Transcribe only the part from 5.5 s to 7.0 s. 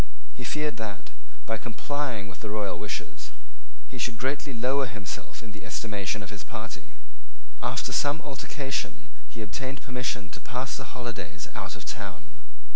the estimation of his party.